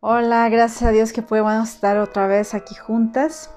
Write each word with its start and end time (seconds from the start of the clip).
Hola, 0.00 0.48
gracias 0.48 0.84
a 0.84 0.92
Dios 0.92 1.12
que 1.12 1.22
podemos 1.22 1.70
estar 1.70 1.98
otra 1.98 2.28
vez 2.28 2.54
aquí 2.54 2.76
juntas. 2.76 3.50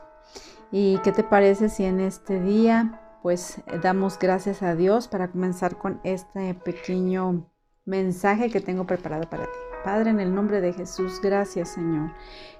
¿Y 0.71 0.97
qué 1.03 1.11
te 1.11 1.23
parece 1.23 1.69
si 1.69 1.85
en 1.85 1.99
este 1.99 2.39
día 2.39 2.99
pues 3.21 3.61
damos 3.83 4.17
gracias 4.17 4.63
a 4.63 4.73
Dios 4.73 5.07
para 5.07 5.29
comenzar 5.29 5.77
con 5.77 6.01
este 6.03 6.55
pequeño 6.55 7.47
mensaje 7.85 8.49
que 8.49 8.59
tengo 8.59 8.87
preparado 8.87 9.29
para 9.29 9.43
ti? 9.43 9.70
Padre, 9.83 10.11
en 10.11 10.19
el 10.19 10.33
nombre 10.33 10.61
de 10.61 10.73
Jesús, 10.73 11.19
gracias 11.21 11.69
Señor. 11.69 12.11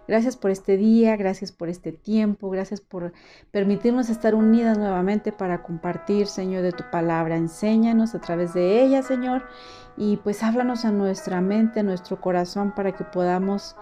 Gracias 0.08 0.36
por 0.36 0.52
este 0.52 0.78
día, 0.78 1.16
gracias 1.16 1.52
por 1.52 1.70
este 1.70 1.92
tiempo, 1.92 2.50
gracias 2.50 2.82
por 2.82 3.14
permitirnos 3.52 4.10
estar 4.10 4.36
unidas 4.36 4.78
nuevamente 4.78 5.32
para 5.32 5.64
compartir, 5.64 6.28
Señor, 6.28 6.64
de 6.64 6.72
tu 6.72 6.84
palabra. 6.92 7.38
Enséñanos 7.38 8.16
a 8.16 8.20
través 8.20 8.54
de 8.54 8.84
ella, 8.84 9.04
Señor, 9.04 9.44
y 9.96 10.18
pues 10.18 10.44
háblanos 10.44 10.84
a 10.86 10.92
nuestra 10.92 11.40
mente, 11.40 11.80
a 11.80 11.84
nuestro 11.84 12.20
corazón, 12.20 12.74
para 12.76 12.92
que 12.92 13.04
podamos 13.04 13.76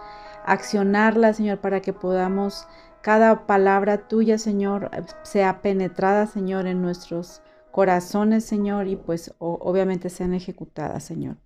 accionarla, 0.46 1.34
Señor, 1.34 1.60
para 1.60 1.82
que 1.82 1.94
podamos, 1.94 2.68
cada 3.02 3.48
palabra 3.48 4.08
tuya, 4.08 4.38
Señor, 4.38 4.92
sea 5.24 5.62
penetrada, 5.62 6.28
Señor, 6.28 6.68
en 6.68 6.82
nuestros 6.82 7.42
corazones, 7.72 8.46
Señor, 8.46 8.88
y 8.88 8.98
pues 8.98 9.34
obviamente 9.40 10.10
sean 10.10 10.34
ejecutadas, 10.34 11.06
Señor. 11.06 11.38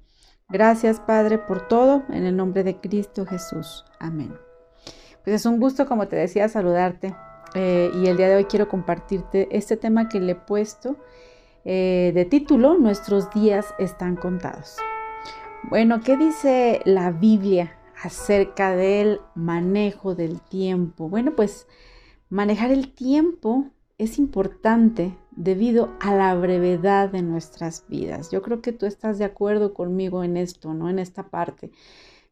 Gracias, 0.50 1.00
Padre, 1.00 1.38
por 1.38 1.68
todo, 1.68 2.04
en 2.10 2.26
el 2.26 2.36
nombre 2.36 2.64
de 2.64 2.78
Cristo 2.78 3.26
Jesús. 3.26 3.86
Amén. 4.00 4.36
Pues 5.24 5.38
es 5.38 5.46
un 5.46 5.60
gusto, 5.60 5.86
como 5.88 6.08
te 6.08 6.16
decía, 6.16 6.50
saludarte. 6.50 7.16
Eh, 7.56 7.92
y 7.96 8.08
el 8.08 8.18
día 8.18 8.30
de 8.30 8.36
hoy 8.36 8.46
quiero 8.46 8.68
compartirte 8.68 9.48
este 9.56 9.78
tema 9.78 10.10
que 10.10 10.20
le 10.20 10.32
he 10.32 10.36
puesto 10.36 10.98
eh, 11.66 12.12
de 12.14 12.26
título, 12.26 12.78
Nuestros 12.78 13.32
días 13.32 13.74
están 13.80 14.16
contados. 14.16 14.78
Bueno, 15.70 16.02
¿qué 16.02 16.18
dice 16.18 16.82
la 16.84 17.12
Biblia 17.12 17.78
acerca 18.04 18.76
del 18.76 19.22
manejo 19.34 20.14
del 20.14 20.42
tiempo? 20.42 21.08
Bueno, 21.08 21.36
pues 21.36 21.67
manejar 22.30 22.72
el 22.72 22.94
tiempo 22.94 23.67
es 24.04 24.20
importante 24.20 25.18
debido 25.32 25.90
a 26.00 26.14
la 26.14 26.34
brevedad 26.36 27.09
de 27.09 27.22
nuestras 27.22 27.86
vidas. 27.88 28.32
Yo 28.32 28.42
creo 28.42 28.62
que 28.62 28.72
tú 28.72 28.86
estás 28.86 29.18
de 29.18 29.26
acuerdo 29.26 29.73
conmigo 29.73 30.23
en 30.23 30.38
esto, 30.38 30.73
¿no? 30.73 30.90
En 30.90 31.00
esta 31.00 31.30
parte. 31.30 31.72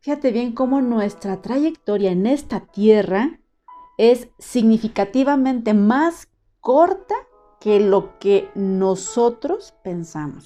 Fíjate 0.02 0.32
bien 0.32 0.54
cómo 0.54 0.82
nuestra 0.82 1.42
trayectoria 1.42 2.12
en 2.12 2.26
esta 2.26 2.62
tierra 2.62 3.40
es 3.98 4.30
significativamente 4.40 5.74
más 5.74 6.28
corta 6.60 7.16
que 7.60 7.80
lo 7.80 8.18
que 8.20 8.50
nosotros 8.56 9.76
pensamos. 9.84 10.46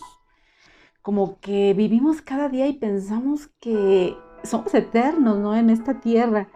Como 1.02 1.40
que 1.40 1.74
vivimos 1.74 2.22
cada 2.22 2.50
día 2.50 2.68
y 2.68 2.74
pensamos 2.74 3.50
que 3.60 4.18
somos 4.44 4.74
eternos, 4.74 5.38
¿no? 5.38 5.56
En 5.56 5.70
esta 5.70 6.00
tierra 6.00 6.50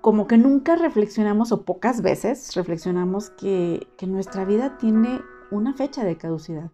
como 0.00 0.26
que 0.26 0.38
nunca 0.38 0.76
reflexionamos 0.76 1.52
o 1.52 1.64
pocas 1.64 2.02
veces 2.02 2.54
reflexionamos 2.54 3.30
que, 3.30 3.86
nuestra 4.06 4.44
vida 4.44 4.78
tiene 4.78 5.20
una 5.50 5.74
fecha 5.74 6.04
de 6.04 6.16
caducidad. 6.16 6.70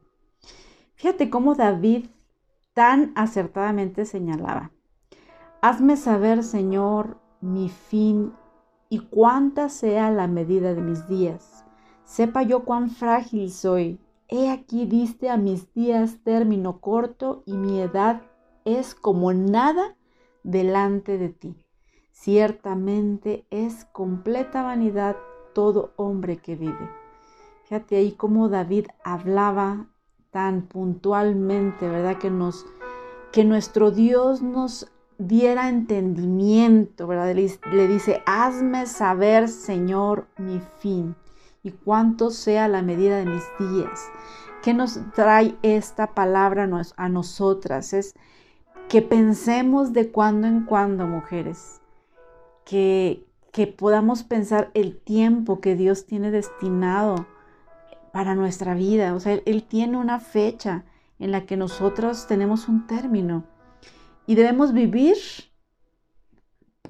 Fíjate 0.94 1.31
cómo 1.31 1.55
David 1.55 2.06
tan 2.75 3.12
acertadamente 3.14 4.05
señalaba, 4.05 4.72
hazme 5.62 5.97
saber, 5.97 6.42
Señor, 6.42 7.19
mi 7.41 7.69
fin 7.69 8.33
y 8.89 9.00
cuánta 9.00 9.69
sea 9.69 10.11
la 10.11 10.27
medida 10.27 10.75
de 10.75 10.83
mis 10.83 11.09
días. 11.09 11.64
Sepa 12.05 12.42
yo 12.42 12.64
cuán 12.64 12.91
frágil 12.91 13.50
soy. 13.50 13.98
He 14.28 14.50
aquí 14.50 14.86
diste 14.86 15.31
a 15.31 15.36
mis 15.36 15.72
días 15.75 16.19
término 16.22 16.81
corto 16.81 17.42
y 17.47 17.56
mi 17.56 17.81
edad 17.81 18.22
es 18.64 18.94
como 18.94 19.33
nada 19.33 19.97
delante 20.42 21.19
de 21.19 21.28
ti. 21.31 21.63
Ciertamente 22.14 23.44
es 23.50 23.86
completa 23.86 24.62
vanidad 24.62 25.16
todo 25.52 25.92
hombre 25.96 26.36
que 26.36 26.54
vive. 26.54 26.88
Fíjate 27.64 27.96
ahí 27.96 28.12
cómo 28.12 28.48
David 28.48 28.86
hablaba 29.02 29.88
tan 30.30 30.62
puntualmente, 30.62 31.88
¿verdad? 31.88 32.16
Que 32.19 32.30
nos 32.30 32.64
que 33.32 33.44
nuestro 33.44 33.91
Dios 33.91 34.42
nos 34.42 34.92
diera 35.19 35.69
entendimiento, 35.69 37.08
¿verdad? 37.08 37.34
Le, 37.34 37.58
le 37.72 37.88
dice, 37.88 38.22
hazme 38.26 38.86
saber, 38.86 39.48
Señor, 39.48 40.28
mi 40.38 40.60
fin 40.78 41.16
y 41.64 41.72
cuánto 41.72 42.30
sea 42.30 42.69
la 42.69 42.80
medida 42.80 43.19
de 43.19 43.26
mis 43.26 43.44
días. 43.58 44.08
¿Qué 44.62 44.72
nos 44.72 45.00
trae 45.14 45.56
esta 45.62 46.14
palabra 46.14 46.70
a 46.97 47.08
nosotras? 47.08 47.92
Es 47.92 48.14
que 48.88 49.03
pensemos 49.03 49.92
de 49.92 50.12
cuando 50.12 50.47
en 50.47 50.64
cuando, 50.64 51.06
mujeres, 51.06 51.80
que, 52.64 53.26
podamos 53.78 54.25
pensar 54.25 54.70
el 54.75 54.97
tiempo 54.97 55.60
que 55.60 55.76
Dios 55.76 56.06
tiene 56.06 56.30
destinado 56.30 57.26
para 58.12 58.34
nuestra 58.34 58.75
vida. 58.75 59.14
O 59.14 59.20
sea, 59.20 59.41
Él, 59.44 59.64
tiene 59.64 59.97
una 59.97 60.19
fecha 60.19 60.84
en 61.19 61.30
la 61.30 61.47
que 61.47 61.56
nosotros 61.56 62.26
tenemos 62.26 62.69
un 62.69 62.86
término 62.86 63.44
y 64.26 64.34
debemos 64.34 64.72
vivir, 64.72 65.16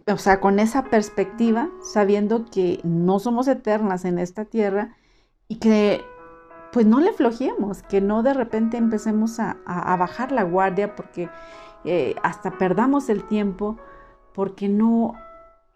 o 0.06 0.16
sea, 0.16 0.40
con 0.40 0.58
esa 0.58 0.84
perspectiva, 0.84 1.68
sabiendo 1.82 2.46
que 2.46 2.80
no 2.82 3.18
somos 3.18 3.48
eternas 3.48 4.04
en 4.04 4.18
esta 4.18 4.44
tierra 4.44 4.96
y 5.48 5.56
que 5.56 6.02
pues 6.72 6.86
no 6.86 6.98
le 6.98 7.12
flojeemos, 7.12 7.82
que 7.82 8.00
no 8.00 8.22
de 8.22 8.34
repente 8.34 8.76
empecemos 8.76 9.38
a, 9.38 9.56
bajar 9.96 10.32
la 10.32 10.42
guardia 10.42 10.96
porque 10.96 11.28
eh, 11.84 12.16
hasta 12.22 12.58
perdamos 12.58 13.08
el 13.08 13.22
tiempo 13.24 13.76
porque 14.32 14.68
no 14.68 15.14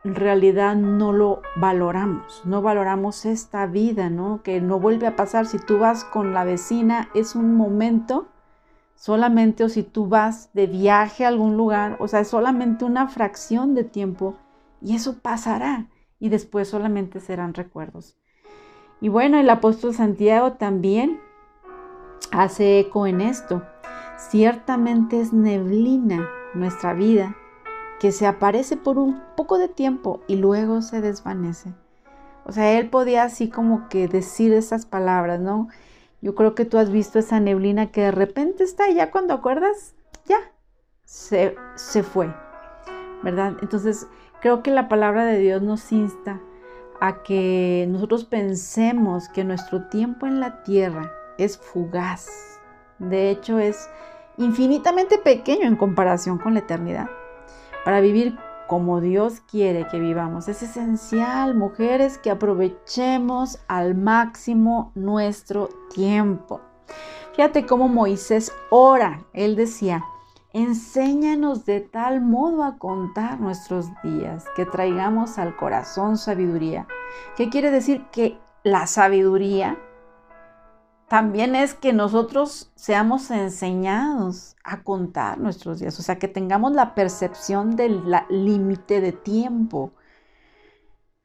en 0.04 0.14
realidad 0.14 0.76
no 0.76 1.12
lo 1.12 1.42
valoramos, 1.56 2.42
no 2.44 2.62
valoramos 2.62 3.26
esta 3.26 3.66
vida, 3.66 4.10
¿no? 4.10 4.42
Que 4.42 4.60
no 4.60 4.78
vuelve 4.78 5.06
a 5.06 5.16
pasar. 5.16 5.46
Si 5.46 5.58
tú 5.58 5.78
vas 5.78 6.04
con 6.04 6.32
la 6.32 6.44
vecina, 6.44 7.08
es 7.14 7.34
un 7.34 7.56
momento 7.56 8.28
solamente, 8.94 9.64
o 9.64 9.68
si 9.68 9.82
tú 9.82 10.06
vas 10.06 10.52
de 10.52 10.66
viaje 10.66 11.24
a 11.24 11.28
algún 11.28 11.56
lugar, 11.56 11.96
o 12.00 12.08
sea, 12.08 12.20
es 12.20 12.28
solamente 12.28 12.84
una 12.84 13.08
fracción 13.08 13.74
de 13.74 13.84
tiempo 13.84 14.36
y 14.80 14.94
eso 14.94 15.18
pasará 15.18 15.86
y 16.20 16.28
después 16.28 16.68
solamente 16.68 17.20
serán 17.20 17.54
recuerdos. 17.54 18.16
Y 19.00 19.08
bueno, 19.08 19.38
el 19.38 19.50
apóstol 19.50 19.94
Santiago 19.94 20.52
también 20.54 21.20
hace 22.32 22.80
eco 22.80 23.06
en 23.06 23.20
esto. 23.20 23.62
Ciertamente 24.16 25.20
es 25.20 25.32
neblina 25.32 26.28
nuestra 26.54 26.94
vida 26.94 27.36
que 27.98 28.12
se 28.12 28.26
aparece 28.26 28.76
por 28.76 28.98
un 28.98 29.20
poco 29.36 29.58
de 29.58 29.68
tiempo 29.68 30.20
y 30.26 30.36
luego 30.36 30.82
se 30.82 31.00
desvanece. 31.00 31.72
O 32.44 32.52
sea, 32.52 32.78
él 32.78 32.88
podía 32.88 33.24
así 33.24 33.50
como 33.50 33.88
que 33.88 34.08
decir 34.08 34.52
esas 34.52 34.86
palabras, 34.86 35.40
¿no? 35.40 35.68
Yo 36.20 36.34
creo 36.34 36.54
que 36.54 36.64
tú 36.64 36.78
has 36.78 36.90
visto 36.90 37.18
esa 37.18 37.40
neblina 37.40 37.90
que 37.90 38.02
de 38.02 38.10
repente 38.10 38.64
está 38.64 38.88
y 38.88 38.94
ya 38.94 39.10
cuando 39.10 39.34
acuerdas, 39.34 39.94
ya, 40.24 40.38
se, 41.04 41.56
se 41.74 42.02
fue, 42.02 42.32
¿verdad? 43.22 43.56
Entonces, 43.62 44.06
creo 44.40 44.62
que 44.62 44.70
la 44.70 44.88
palabra 44.88 45.24
de 45.24 45.38
Dios 45.38 45.62
nos 45.62 45.92
insta 45.92 46.40
a 47.00 47.22
que 47.22 47.86
nosotros 47.88 48.24
pensemos 48.24 49.28
que 49.28 49.44
nuestro 49.44 49.88
tiempo 49.88 50.26
en 50.26 50.40
la 50.40 50.62
tierra 50.62 51.12
es 51.36 51.56
fugaz. 51.58 52.28
De 52.98 53.30
hecho, 53.30 53.58
es 53.58 53.88
infinitamente 54.38 55.18
pequeño 55.18 55.66
en 55.66 55.76
comparación 55.76 56.38
con 56.38 56.54
la 56.54 56.60
eternidad 56.60 57.08
para 57.84 58.00
vivir 58.00 58.38
como 58.68 59.00
Dios 59.00 59.40
quiere 59.40 59.86
que 59.88 59.98
vivamos. 59.98 60.46
Es 60.46 60.62
esencial, 60.62 61.54
mujeres, 61.54 62.18
que 62.18 62.30
aprovechemos 62.30 63.58
al 63.66 63.94
máximo 63.94 64.92
nuestro 64.94 65.70
tiempo. 65.92 66.60
Fíjate 67.34 67.66
cómo 67.66 67.88
Moisés 67.88 68.52
ora. 68.70 69.24
Él 69.32 69.56
decía, 69.56 70.04
enséñanos 70.52 71.64
de 71.64 71.80
tal 71.80 72.20
modo 72.20 72.62
a 72.62 72.78
contar 72.78 73.40
nuestros 73.40 73.86
días, 74.02 74.44
que 74.54 74.66
traigamos 74.66 75.38
al 75.38 75.56
corazón 75.56 76.18
sabiduría. 76.18 76.86
¿Qué 77.36 77.48
quiere 77.48 77.70
decir? 77.70 78.04
Que 78.12 78.38
la 78.64 78.86
sabiduría 78.86 79.78
también 81.08 81.56
es 81.56 81.72
que 81.74 81.94
nosotros 81.94 82.70
seamos 82.74 83.30
enseñados 83.30 84.56
a 84.62 84.82
contar 84.82 85.38
nuestros 85.38 85.80
días, 85.80 85.98
o 85.98 86.02
sea, 86.02 86.18
que 86.18 86.28
tengamos 86.28 86.72
la 86.72 86.94
percepción 86.94 87.76
del 87.76 88.02
límite 88.28 89.00
de 89.00 89.12
tiempo. 89.12 89.92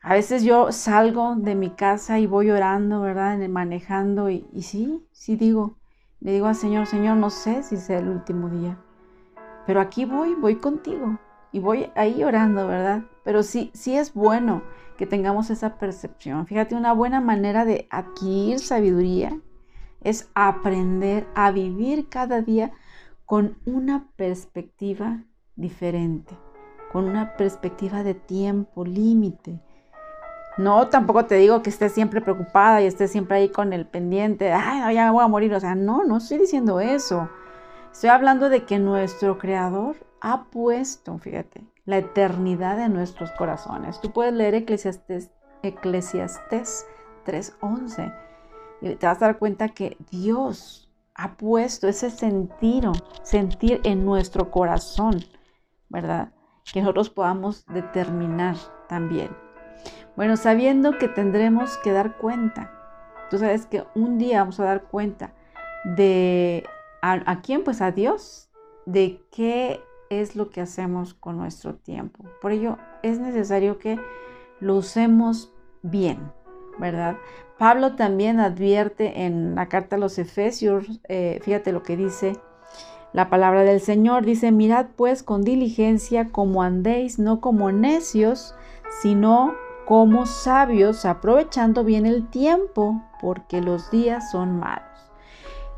A 0.01 0.13
veces 0.13 0.43
yo 0.43 0.71
salgo 0.71 1.35
de 1.35 1.55
mi 1.55 1.69
casa 1.69 2.19
y 2.19 2.27
voy 2.27 2.49
orando, 2.49 3.01
¿verdad? 3.01 3.37
Manejando 3.49 4.29
y, 4.29 4.45
sí, 4.61 5.05
sí 5.11 5.35
digo, 5.35 5.75
le 6.21 6.31
digo 6.31 6.47
al 6.47 6.55
Señor, 6.55 6.87
Señor, 6.87 7.17
no 7.17 7.29
sé 7.29 7.63
si 7.63 7.75
sea 7.75 7.99
el 7.99 8.07
último 8.07 8.49
día, 8.49 8.77
pero 9.67 9.81
aquí 9.81 10.05
voy, 10.05 10.33
voy 10.35 10.55
contigo 10.57 11.19
y 11.51 11.59
voy 11.59 11.89
ahí 11.95 12.23
orando, 12.23 12.67
¿verdad? 12.67 13.03
Pero 13.25 13.43
sí, 13.43 13.69
sí 13.73 13.97
es 13.97 14.13
bueno 14.13 14.63
que 14.97 15.05
tengamos 15.05 15.49
esa 15.49 15.77
percepción. 15.77 16.47
Fíjate, 16.47 16.75
una 16.75 16.93
buena 16.93 17.19
manera 17.19 17.65
de 17.65 17.87
adquirir 17.89 18.59
sabiduría 18.59 19.37
es 20.03 20.29
aprender 20.33 21.27
a 21.35 21.51
vivir 21.51 22.09
cada 22.09 22.41
día 22.41 22.71
con 23.25 23.57
una 23.65 24.07
perspectiva 24.15 25.23
diferente, 25.55 26.37
con 26.91 27.05
una 27.05 27.35
perspectiva 27.37 28.03
de 28.03 28.13
tiempo, 28.13 28.85
límite. 28.85 29.59
No, 30.57 30.87
tampoco 30.87 31.25
te 31.25 31.35
digo 31.35 31.63
que 31.63 31.69
estés 31.69 31.93
siempre 31.93 32.21
preocupada 32.21 32.81
y 32.81 32.85
estés 32.85 33.11
siempre 33.11 33.37
ahí 33.37 33.49
con 33.49 33.73
el 33.73 33.87
pendiente, 33.87 34.51
ay, 34.51 34.95
ya 34.95 35.05
me 35.05 35.11
voy 35.11 35.23
a 35.23 35.27
morir. 35.27 35.53
O 35.53 35.59
sea, 35.59 35.73
no, 35.73 36.03
no 36.03 36.17
estoy 36.17 36.37
diciendo 36.37 36.79
eso. 36.79 37.29
Estoy 37.91 38.09
hablando 38.09 38.49
de 38.49 38.65
que 38.65 38.79
nuestro 38.79 39.37
creador 39.37 39.95
ha 40.21 40.45
puesto, 40.45 41.17
fíjate, 41.17 41.61
la 41.85 41.97
eternidad 41.97 42.79
en 42.79 42.93
nuestros 42.93 43.31
corazones. 43.31 43.99
Tú 44.01 44.11
puedes 44.11 44.33
leer 44.33 44.55
Eclesiastes, 44.55 45.31
Eclesiastes 45.63 46.85
3.11 47.25 48.32
y 48.83 48.95
te 48.95 49.07
vas 49.07 49.21
a 49.21 49.27
dar 49.27 49.39
cuenta 49.39 49.69
que 49.69 49.97
Dios 50.11 50.91
ha 51.15 51.37
puesto 51.37 51.87
ese 51.87 52.09
sentir, 52.09 52.89
sentir 53.23 53.79
en 53.83 54.03
nuestro 54.03 54.51
corazón, 54.51 55.23
¿verdad? 55.89 56.33
Que 56.71 56.81
nosotros 56.81 57.09
podamos 57.09 57.65
determinar 57.67 58.55
también. 58.89 59.29
Bueno, 60.15 60.37
sabiendo 60.37 60.97
que 60.97 61.07
tendremos 61.07 61.77
que 61.77 61.91
dar 61.91 62.17
cuenta. 62.17 62.71
Tú 63.29 63.37
sabes 63.37 63.65
que 63.65 63.85
un 63.95 64.17
día 64.17 64.39
vamos 64.39 64.59
a 64.59 64.65
dar 64.65 64.83
cuenta 64.83 65.33
de 65.83 66.63
a, 67.01 67.41
quién, 67.41 67.63
pues 67.63 67.81
a 67.81 67.91
Dios, 67.91 68.49
de 68.85 69.21
qué 69.31 69.81
es 70.09 70.35
lo 70.35 70.49
que 70.49 70.61
hacemos 70.61 71.13
con 71.13 71.37
nuestro 71.37 71.75
tiempo. 71.75 72.25
Por 72.41 72.51
ello 72.51 72.77
es 73.01 73.19
necesario 73.19 73.79
que 73.79 73.99
lo 74.59 74.75
usemos 74.75 75.53
bien, 75.81 76.31
Pablo 77.57 77.95
también 77.95 78.39
advierte 78.39 79.25
en 79.25 79.55
la 79.55 79.67
carta 79.69 79.95
a 79.95 79.99
los 79.99 80.17
Efesios, 80.17 80.99
eh, 81.07 81.39
fíjate 81.43 81.71
lo 81.71 81.83
que 81.83 81.95
dice 81.95 82.35
la 83.13 83.29
palabra 83.29 83.61
del 83.63 83.79
Señor, 83.79 84.25
dice, 84.25 84.51
mirad 84.51 84.87
pues 84.95 85.21
con 85.21 85.43
diligencia 85.43 86.29
como 86.29 86.63
andéis, 86.63 87.19
no 87.19 87.41
como 87.41 87.71
necios, 87.71 88.55
sino 89.01 89.53
como 89.85 90.25
sabios, 90.25 91.05
aprovechando 91.05 91.83
bien 91.83 92.07
el 92.07 92.27
tiempo, 92.29 93.03
porque 93.21 93.61
los 93.61 93.91
días 93.91 94.31
son 94.31 94.59
malos. 94.59 94.87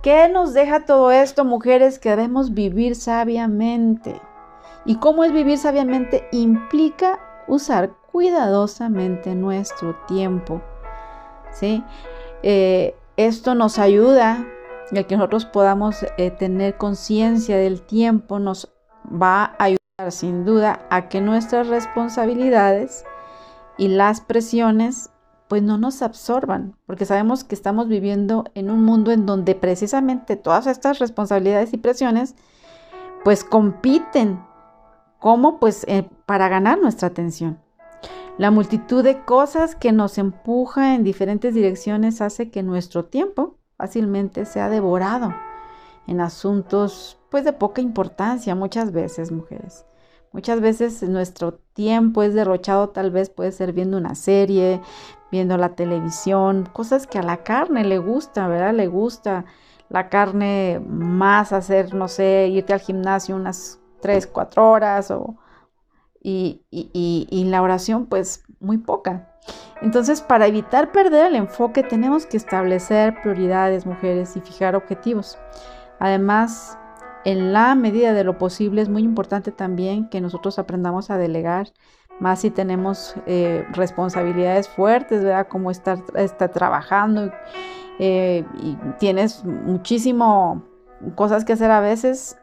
¿Qué 0.01 0.29
nos 0.29 0.53
deja 0.53 0.85
todo 0.85 1.11
esto, 1.11 1.43
mujeres? 1.43 1.99
Que 1.99 2.11
debemos 2.11 2.53
vivir 2.53 2.95
sabiamente. 2.95 4.21
¿Y 4.85 4.97
cómo 4.97 5.23
es 5.23 5.33
vivir 5.33 5.57
sabiamente? 5.57 6.27
Implica 6.31 7.19
usar 7.47 7.91
cuidadosamente 8.11 9.35
nuestro 9.35 9.95
tiempo. 10.07 10.61
¿Sí? 11.55 11.83
Eh, 12.43 12.95
esto 13.17 13.55
nos 13.55 13.79
ayuda, 13.79 14.45
el 14.91 15.05
que 15.07 15.17
nosotros 15.17 15.45
podamos 15.45 16.05
eh, 16.17 16.31
tener 16.31 16.77
conciencia 16.77 17.57
del 17.57 17.81
tiempo, 17.81 18.39
nos 18.39 18.71
va 19.05 19.55
a 19.57 19.63
ayudar 19.63 20.11
sin 20.11 20.45
duda 20.45 20.85
a 20.89 21.09
que 21.09 21.21
nuestras 21.21 21.67
responsabilidades 21.67 23.05
y 23.77 23.87
las 23.87 24.21
presiones 24.21 25.09
pues 25.47 25.61
no 25.61 25.77
nos 25.77 26.01
absorban, 26.01 26.75
porque 26.85 27.05
sabemos 27.05 27.43
que 27.43 27.55
estamos 27.55 27.87
viviendo 27.87 28.45
en 28.55 28.71
un 28.71 28.83
mundo 28.83 29.11
en 29.11 29.25
donde 29.25 29.53
precisamente 29.53 30.35
todas 30.35 30.65
estas 30.67 30.99
responsabilidades 30.99 31.71
y 31.73 31.77
presiones 31.77 32.35
pues 33.23 33.43
compiten 33.43 34.43
como 35.19 35.59
pues 35.59 35.85
eh, 35.87 36.09
para 36.25 36.49
ganar 36.49 36.79
nuestra 36.79 37.07
atención. 37.07 37.59
La 38.37 38.51
multitud 38.51 39.01
de 39.01 39.23
cosas 39.23 39.75
que 39.75 39.93
nos 39.93 40.17
empuja 40.17 40.93
en 40.93 41.05
diferentes 41.05 41.53
direcciones 41.53 42.19
hace 42.19 42.51
que 42.51 42.63
nuestro 42.63 43.05
tiempo 43.05 43.55
fácilmente 43.77 44.45
sea 44.45 44.69
devorado 44.69 45.33
en 46.05 46.19
asuntos 46.19 47.17
pues 47.31 47.45
de 47.45 47.53
poca 47.53 47.79
importancia 47.81 48.53
muchas 48.53 48.91
veces, 48.91 49.31
mujeres. 49.31 49.85
Muchas 50.33 50.59
veces 50.59 51.01
nuestro 51.03 51.53
tiempo 51.53 52.23
es 52.23 52.33
derrochado, 52.33 52.89
tal 52.89 53.09
vez 53.09 53.29
puede 53.29 53.53
ser 53.53 53.71
viendo 53.71 53.97
una 53.97 54.15
serie, 54.15 54.81
viendo 55.31 55.55
la 55.55 55.69
televisión, 55.75 56.67
cosas 56.73 57.07
que 57.07 57.19
a 57.19 57.23
la 57.23 57.37
carne 57.37 57.85
le 57.85 57.99
gusta, 57.99 58.49
¿verdad? 58.49 58.73
Le 58.73 58.87
gusta 58.87 59.45
la 59.87 60.09
carne 60.09 60.81
más 60.85 61.53
hacer, 61.53 61.93
no 61.93 62.09
sé, 62.09 62.49
irte 62.49 62.73
al 62.73 62.81
gimnasio 62.81 63.37
unas 63.37 63.79
3, 64.01 64.27
4 64.27 64.69
horas 64.69 65.09
o, 65.09 65.35
y, 66.27 66.61
y 67.29 67.43
la 67.45 67.61
oración 67.61 68.07
pues 68.07 68.43
muy 68.59 68.77
poca. 68.77 69.29
Entonces, 69.81 70.21
para 70.21 70.47
evitar 70.47 70.91
perder 70.91 71.27
el 71.27 71.35
enfoque, 71.35 71.83
tenemos 71.83 72.25
que 72.25 72.37
establecer 72.37 73.21
prioridades, 73.21 73.85
mujeres, 73.85 74.35
y 74.35 74.41
fijar 74.41 74.75
objetivos. 74.75 75.37
Además, 75.99 76.77
en 77.25 77.53
la 77.53 77.75
medida 77.75 78.13
de 78.13 78.23
lo 78.23 78.37
posible 78.37 78.81
es 78.81 78.89
muy 78.89 79.03
importante 79.03 79.51
también 79.51 80.09
que 80.09 80.21
nosotros 80.21 80.59
aprendamos 80.59 81.09
a 81.09 81.17
delegar, 81.17 81.73
más 82.19 82.39
si 82.39 82.49
tenemos 82.49 83.15
eh, 83.25 83.65
responsabilidades 83.73 84.69
fuertes, 84.69 85.23
¿verdad? 85.23 85.47
Como 85.47 85.69
estar, 85.69 85.99
trabajando 86.53 87.31
eh, 87.99 88.45
y 88.61 88.77
tienes 88.99 89.43
muchísimo 89.43 90.63
cosas 91.15 91.43
que 91.43 91.53
hacer 91.53 91.71
a 91.71 91.81
veces, 91.81 92.37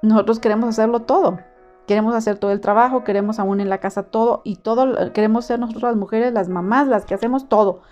nosotros 0.00 0.40
queremos 0.40 0.70
hacerlo 0.70 1.02
todo. 1.02 1.38
Queremos 1.86 2.14
hacer 2.14 2.38
todo 2.38 2.52
el 2.52 2.60
trabajo, 2.60 3.04
queremos 3.04 3.38
aún 3.38 3.60
en 3.60 3.68
la 3.68 3.78
casa 3.78 4.04
todo 4.04 4.42
y 4.44 4.56
todo, 4.56 5.12
queremos 5.12 5.44
ser 5.44 5.58
nosotros 5.58 5.82
las 5.84 5.96
mujeres, 5.96 6.32
las 6.32 6.48
mamás, 6.48 6.88
las 6.88 7.04
que 7.04 7.14
hacemos 7.14 7.48
todo. 7.48 7.82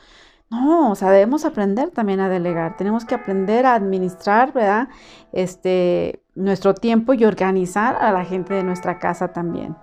No, 0.51 0.91
o 0.91 0.95
sea, 0.95 1.11
debemos 1.11 1.45
aprender 1.45 1.91
también 1.91 2.21
a 2.21 2.29
delegar, 2.29 2.77
tenemos 2.77 3.05
que 3.05 3.15
aprender 3.15 3.65
a 3.65 3.75
administrar, 3.75 4.53
¿verdad? 4.53 4.89
Este, 5.33 6.23
nuestro 6.35 6.75
tiempo 6.75 7.15
y 7.15 7.25
organizar 7.25 7.97
a 7.97 8.13
la 8.13 8.25
gente 8.25 8.55
de 8.55 8.63
nuestra 8.63 8.99
casa 8.99 9.33
también. 9.33 9.77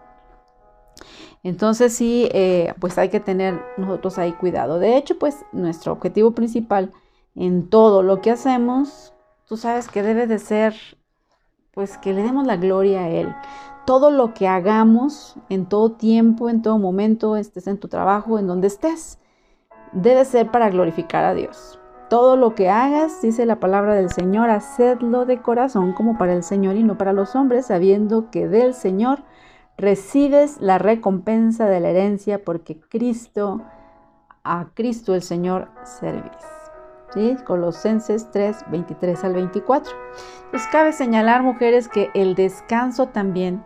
Entonces 1.43 1.93
sí, 1.93 2.29
eh, 2.33 2.73
pues 2.79 2.97
hay 2.97 3.09
que 3.09 3.19
tener 3.19 3.61
nosotros 3.77 4.17
ahí 4.17 4.33
cuidado. 4.33 4.79
De 4.79 4.97
hecho, 4.97 5.17
pues 5.17 5.37
nuestro 5.51 5.93
objetivo 5.93 6.31
principal 6.31 6.91
en 7.35 7.69
todo 7.69 8.03
lo 8.03 8.21
que 8.21 8.31
hacemos, 8.31 9.13
tú 9.45 9.55
sabes 9.57 9.87
que 9.87 10.03
debe 10.03 10.27
de 10.27 10.39
ser, 10.39 10.75
pues 11.73 11.97
que 11.97 12.13
le 12.13 12.23
demos 12.23 12.45
la 12.45 12.57
gloria 12.57 13.01
a 13.01 13.09
Él. 13.09 13.33
Todo 13.89 14.11
lo 14.11 14.35
que 14.35 14.47
hagamos 14.47 15.35
en 15.49 15.65
todo 15.65 15.93
tiempo, 15.93 16.47
en 16.47 16.61
todo 16.61 16.77
momento, 16.77 17.35
estés 17.35 17.65
en 17.65 17.79
tu 17.79 17.87
trabajo, 17.87 18.37
en 18.37 18.45
donde 18.45 18.67
estés 18.67 19.17
debe 19.93 20.25
ser 20.25 20.51
para 20.51 20.69
glorificar 20.69 21.25
a 21.25 21.33
Dios. 21.33 21.79
Todo 22.07 22.35
lo 22.35 22.53
que 22.53 22.69
hagas, 22.69 23.19
dice 23.23 23.47
la 23.47 23.59
palabra 23.59 23.95
del 23.95 24.11
Señor, 24.11 24.51
hacedlo 24.51 25.25
de 25.25 25.41
corazón 25.41 25.93
como 25.93 26.19
para 26.19 26.33
el 26.33 26.43
Señor 26.43 26.75
y 26.75 26.83
no 26.83 26.99
para 26.99 27.13
los 27.13 27.35
hombres, 27.35 27.65
sabiendo 27.65 28.29
que 28.29 28.47
del 28.47 28.75
Señor 28.75 29.23
recibes 29.75 30.61
la 30.61 30.77
recompensa 30.77 31.65
de 31.65 31.79
la 31.79 31.89
herencia 31.89 32.43
porque 32.45 32.79
Cristo, 32.79 33.63
a 34.43 34.67
Cristo 34.75 35.15
el 35.15 35.23
Señor 35.23 35.67
servís. 35.81 36.29
¿Sí? 37.15 37.35
Colosenses 37.43 38.29
3, 38.29 38.65
23 38.69 39.23
al 39.23 39.33
24. 39.33 39.91
Pues 40.51 40.67
cabe 40.71 40.93
señalar, 40.93 41.41
mujeres, 41.41 41.87
que 41.87 42.11
el 42.13 42.35
descanso 42.35 43.07
también 43.07 43.63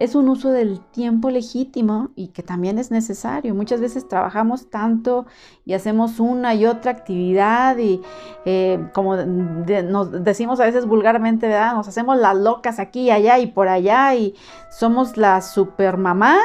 es 0.00 0.14
un 0.14 0.30
uso 0.30 0.50
del 0.50 0.80
tiempo 0.80 1.28
legítimo 1.28 2.08
y 2.16 2.28
que 2.28 2.42
también 2.42 2.78
es 2.78 2.90
necesario. 2.90 3.54
Muchas 3.54 3.82
veces 3.82 4.08
trabajamos 4.08 4.70
tanto 4.70 5.26
y 5.66 5.74
hacemos 5.74 6.20
una 6.20 6.54
y 6.54 6.64
otra 6.64 6.90
actividad 6.90 7.76
y 7.76 8.00
eh, 8.46 8.88
como 8.94 9.14
nos 9.16 10.24
decimos 10.24 10.58
a 10.58 10.64
veces 10.64 10.86
vulgarmente, 10.86 11.48
¿verdad? 11.48 11.74
Nos 11.74 11.86
hacemos 11.86 12.16
las 12.16 12.34
locas 12.34 12.78
aquí 12.78 13.02
y 13.02 13.10
allá 13.10 13.38
y 13.40 13.48
por 13.48 13.68
allá 13.68 14.14
y 14.14 14.34
somos 14.70 15.18
la 15.18 15.42
super 15.42 15.98
mamá, 15.98 16.38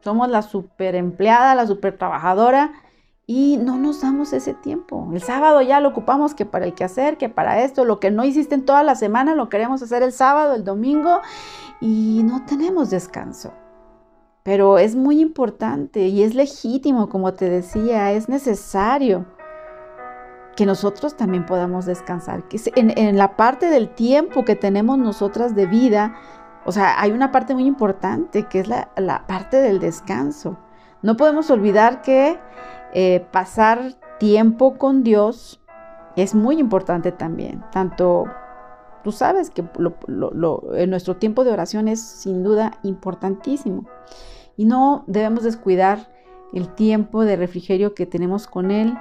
somos 0.00 0.28
la 0.28 0.42
super 0.42 0.96
empleada, 0.96 1.54
la 1.54 1.64
super 1.64 1.96
trabajadora 1.96 2.72
y 3.24 3.58
no 3.58 3.76
nos 3.76 4.00
damos 4.00 4.32
ese 4.32 4.54
tiempo. 4.54 5.08
El 5.12 5.22
sábado 5.22 5.60
ya 5.62 5.78
lo 5.78 5.90
ocupamos 5.90 6.34
que 6.34 6.44
para 6.44 6.64
el 6.64 6.74
quehacer, 6.74 7.18
que 7.18 7.28
para 7.28 7.62
esto, 7.62 7.84
lo 7.84 8.00
que 8.00 8.10
no 8.10 8.24
hiciste 8.24 8.56
en 8.56 8.64
toda 8.64 8.82
la 8.82 8.96
semana 8.96 9.36
lo 9.36 9.48
queremos 9.48 9.80
hacer 9.80 10.02
el 10.02 10.12
sábado, 10.12 10.56
el 10.56 10.64
domingo 10.64 11.20
y 11.80 12.22
no 12.24 12.44
tenemos 12.44 12.90
descanso. 12.90 13.52
Pero 14.42 14.78
es 14.78 14.96
muy 14.96 15.20
importante 15.20 16.06
y 16.06 16.22
es 16.22 16.34
legítimo, 16.34 17.08
como 17.08 17.34
te 17.34 17.50
decía, 17.50 18.12
es 18.12 18.28
necesario 18.28 19.26
que 20.56 20.66
nosotros 20.66 21.16
también 21.16 21.46
podamos 21.46 21.86
descansar. 21.86 22.48
Que 22.48 22.58
en, 22.74 23.16
la 23.16 23.36
parte 23.36 23.66
del 23.66 23.94
tiempo 23.94 24.44
que 24.44 24.56
tenemos 24.56 24.98
nosotras 24.98 25.54
de 25.54 25.66
vida, 25.66 26.16
o 26.64 26.72
sea, 26.72 27.00
hay 27.00 27.12
una 27.12 27.30
parte 27.30 27.54
muy 27.54 27.66
importante 27.66 28.44
que 28.44 28.60
es 28.60 28.68
la, 28.68 28.90
la 28.96 29.26
parte 29.26 29.58
del 29.58 29.78
descanso. 29.78 30.58
No 31.02 31.16
podemos 31.16 31.50
olvidar 31.50 32.02
que 32.02 32.40
eh, 32.92 33.26
pasar 33.30 33.92
tiempo 34.18 34.78
con 34.78 35.04
Dios 35.04 35.60
es 36.16 36.34
muy 36.34 36.58
importante 36.58 37.12
también. 37.12 37.62
Tanto 37.70 38.24
tú 39.02 39.12
sabes 39.12 39.50
que 39.50 39.64
en 40.74 40.90
nuestro 40.90 41.16
tiempo 41.16 41.44
de 41.44 41.52
oración 41.52 41.88
es 41.88 42.00
sin 42.00 42.42
duda 42.42 42.78
importantísimo. 42.82 43.86
Y 44.56 44.64
no 44.64 45.04
debemos 45.06 45.44
descuidar 45.44 46.10
el 46.52 46.74
tiempo 46.74 47.24
de 47.24 47.36
refrigerio 47.36 47.94
que 47.94 48.06
tenemos 48.06 48.46
con 48.46 48.70
Él 48.70 48.96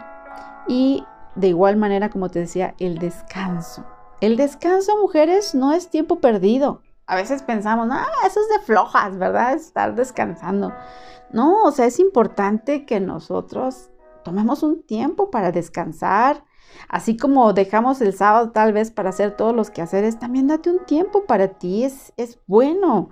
y 0.67 1.03
de 1.35 1.47
igual 1.47 1.77
manera, 1.77 2.09
como 2.09 2.29
te 2.29 2.39
decía, 2.39 2.75
el 2.79 2.97
descanso. 2.97 3.85
El 4.21 4.37
descanso, 4.37 4.97
mujeres, 4.97 5.53
no 5.53 5.73
es 5.73 5.89
tiempo 5.89 6.19
perdido. 6.19 6.81
a 7.05 7.15
veces 7.15 7.41
pensamos, 7.41 7.87
ah, 7.91 8.05
eso 8.25 8.41
es 8.41 8.49
de 8.49 8.65
flojas, 8.65 9.17
¿verdad? 9.17 9.53
Estar 9.53 9.95
descansando. 9.95 10.73
No, 11.31 11.63
o 11.63 11.71
sea, 11.71 11.85
es 11.85 11.99
importante 11.99 12.85
que 12.85 12.99
nosotros 12.99 13.91
tomemos 14.23 14.63
un 14.63 14.83
tiempo 14.83 15.29
para 15.29 15.51
descansar. 15.51 16.43
Así 16.89 17.17
como 17.17 17.53
dejamos 17.53 18.01
el 18.01 18.13
sábado 18.13 18.51
tal 18.51 18.73
vez 18.73 18.91
para 18.91 19.09
hacer 19.09 19.35
todos 19.35 19.55
los 19.55 19.69
quehaceres, 19.69 20.19
también 20.19 20.47
date 20.47 20.69
un 20.69 20.85
tiempo 20.85 21.25
para 21.25 21.49
ti, 21.49 21.83
es, 21.83 22.13
es 22.17 22.39
bueno. 22.47 23.09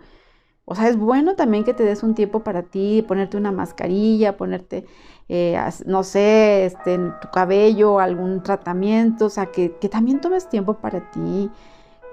O 0.65 0.73
sea, 0.73 0.87
es 0.87 0.97
bueno 0.97 1.35
también 1.35 1.63
que 1.63 1.75
te 1.75 1.83
des 1.83 2.01
un 2.01 2.15
tiempo 2.15 2.43
para 2.43 2.63
ti, 2.63 3.03
ponerte 3.07 3.37
una 3.37 3.51
mascarilla, 3.51 4.35
ponerte, 4.35 4.85
eh, 5.29 5.59
no 5.85 6.03
sé, 6.03 6.65
este, 6.65 6.95
en 6.95 7.13
tu 7.21 7.29
cabello, 7.29 7.99
algún 7.99 8.41
tratamiento, 8.41 9.25
o 9.25 9.29
sea, 9.29 9.47
que, 9.47 9.69
también 9.91 10.21
tomes 10.21 10.49
tiempo 10.49 10.75
para 10.75 11.11
ti. 11.11 11.51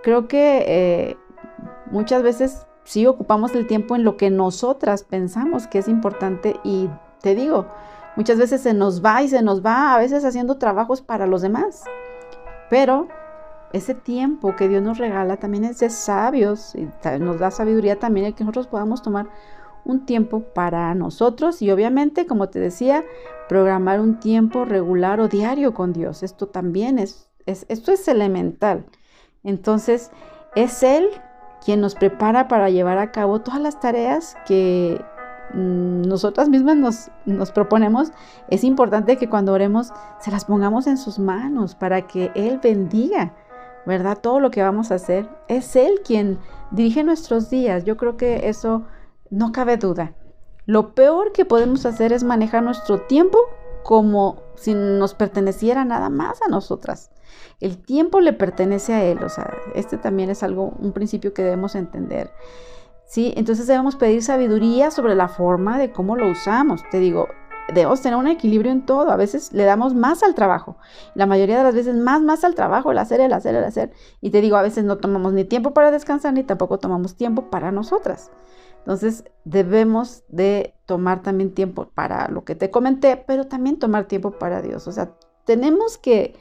Creo 0.02 0.28
que 0.28 0.64
eh, 0.66 1.16
muchas 1.90 2.22
veces 2.22 2.66
sí 2.84 3.06
ocupamos 3.06 3.54
el 3.54 3.66
tiempo 3.66 3.96
en 3.96 4.04
lo 4.04 4.18
que 4.18 4.28
nosotras 4.28 5.02
pensamos 5.04 5.66
que 5.66 5.78
es 5.78 5.88
importante 5.88 6.56
y 6.62 6.90
te 7.22 7.34
digo, 7.34 7.66
muchas 8.16 8.38
veces 8.38 8.60
se 8.60 8.74
nos 8.74 9.04
va 9.04 9.22
y 9.22 9.28
se 9.28 9.42
nos 9.42 9.64
va 9.64 9.94
a 9.94 9.98
veces 9.98 10.24
haciendo 10.24 10.58
trabajos 10.58 11.02
para 11.02 11.26
los 11.26 11.42
demás. 11.42 11.84
Pero 12.70 13.08
ese 13.72 13.94
tiempo 13.94 14.54
que 14.56 14.68
Dios 14.68 14.82
nos 14.82 14.98
regala 14.98 15.36
también 15.36 15.64
es 15.64 15.78
de 15.78 15.90
sabios 15.90 16.74
y 16.74 16.88
nos 17.20 17.38
da 17.38 17.50
sabiduría 17.50 17.98
también 17.98 18.26
el 18.26 18.34
que 18.34 18.44
nosotros 18.44 18.66
podamos 18.66 19.02
tomar 19.02 19.28
un 19.84 20.06
tiempo 20.06 20.40
para 20.54 20.94
nosotros 20.94 21.60
y 21.62 21.70
obviamente, 21.70 22.26
como 22.26 22.48
te 22.48 22.60
decía, 22.60 23.04
programar 23.48 24.00
un 24.00 24.20
tiempo 24.20 24.64
regular 24.64 25.20
o 25.20 25.28
diario 25.28 25.74
con 25.74 25.92
Dios. 25.92 26.22
Esto 26.22 26.46
también 26.46 26.98
es, 26.98 27.28
es 27.46 27.66
esto 27.68 27.92
es 27.92 28.06
elemental. 28.08 28.86
Entonces, 29.42 30.10
es 30.54 30.82
Él 30.82 31.08
quien 31.64 31.80
nos 31.80 31.94
prepara 31.94 32.48
para 32.48 32.70
llevar 32.70 32.98
a 32.98 33.10
cabo 33.12 33.40
todas 33.40 33.60
las 33.60 33.80
tareas 33.80 34.36
que 34.46 35.00
nosotras 35.54 36.48
mismas 36.48 36.76
nos, 36.76 37.10
nos, 37.26 37.52
proponemos, 37.52 38.12
es 38.48 38.64
importante 38.64 39.16
que 39.16 39.28
cuando 39.28 39.52
oremos 39.52 39.92
se 40.20 40.30
las 40.30 40.44
pongamos 40.44 40.86
en 40.86 40.96
sus 40.96 41.18
manos 41.18 41.74
para 41.74 42.06
que 42.06 42.30
Él 42.34 42.60
bendiga, 42.62 43.34
¿verdad? 43.86 44.18
Todo 44.20 44.40
lo 44.40 44.50
que 44.50 44.62
vamos 44.62 44.90
a 44.90 44.96
hacer. 44.96 45.28
Es 45.48 45.76
Él 45.76 46.00
quien 46.04 46.38
dirige 46.70 47.04
nuestros 47.04 47.50
días. 47.50 47.84
Yo 47.84 47.96
creo 47.96 48.16
que 48.16 48.48
eso 48.48 48.84
no 49.30 49.52
cabe 49.52 49.76
duda. 49.76 50.14
Lo 50.66 50.94
peor 50.94 51.32
que 51.32 51.44
podemos 51.44 51.84
hacer 51.86 52.12
es 52.12 52.22
manejar 52.22 52.62
nuestro 52.62 53.00
tiempo 53.02 53.38
como 53.82 54.42
si 54.54 54.74
nos 54.74 55.14
perteneciera 55.14 55.84
nada 55.84 56.08
más 56.08 56.40
a 56.42 56.48
nosotras. 56.48 57.10
El 57.60 57.78
tiempo 57.78 58.20
le 58.20 58.32
pertenece 58.32 58.92
a 58.92 59.04
Él, 59.04 59.22
o 59.22 59.28
sea, 59.28 59.54
este 59.74 59.96
también 59.96 60.30
es 60.30 60.42
algo, 60.42 60.72
un 60.78 60.92
principio 60.92 61.32
que 61.34 61.42
debemos 61.42 61.74
entender. 61.74 62.30
¿Sí? 63.12 63.34
Entonces 63.36 63.66
debemos 63.66 63.96
pedir 63.96 64.22
sabiduría 64.22 64.90
sobre 64.90 65.14
la 65.14 65.28
forma 65.28 65.78
de 65.78 65.92
cómo 65.92 66.16
lo 66.16 66.30
usamos. 66.30 66.82
Te 66.90 66.98
digo, 66.98 67.28
debemos 67.68 68.00
tener 68.00 68.18
un 68.18 68.26
equilibrio 68.26 68.72
en 68.72 68.86
todo. 68.86 69.10
A 69.10 69.16
veces 69.16 69.52
le 69.52 69.64
damos 69.64 69.92
más 69.94 70.22
al 70.22 70.34
trabajo. 70.34 70.78
La 71.14 71.26
mayoría 71.26 71.58
de 71.58 71.64
las 71.64 71.74
veces 71.74 71.94
más, 71.94 72.22
más 72.22 72.42
al 72.42 72.54
trabajo, 72.54 72.90
el 72.90 72.96
hacer, 72.96 73.20
el 73.20 73.34
hacer, 73.34 73.54
el 73.54 73.64
hacer. 73.64 73.92
Y 74.22 74.30
te 74.30 74.40
digo, 74.40 74.56
a 74.56 74.62
veces 74.62 74.84
no 74.84 74.96
tomamos 74.96 75.34
ni 75.34 75.44
tiempo 75.44 75.74
para 75.74 75.90
descansar 75.90 76.32
ni 76.32 76.42
tampoco 76.42 76.78
tomamos 76.78 77.14
tiempo 77.14 77.50
para 77.50 77.70
nosotras. 77.70 78.30
Entonces 78.78 79.24
debemos 79.44 80.24
de 80.28 80.74
tomar 80.86 81.20
también 81.22 81.52
tiempo 81.52 81.90
para 81.94 82.28
lo 82.28 82.44
que 82.44 82.54
te 82.54 82.70
comenté, 82.70 83.18
pero 83.18 83.46
también 83.46 83.78
tomar 83.78 84.06
tiempo 84.06 84.30
para 84.30 84.62
Dios. 84.62 84.88
O 84.88 84.92
sea, 84.92 85.12
tenemos 85.44 85.98
que 85.98 86.34